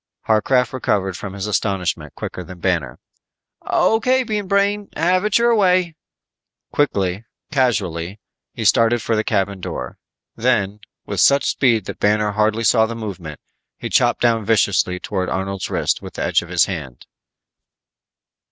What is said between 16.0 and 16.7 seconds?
with the edge of his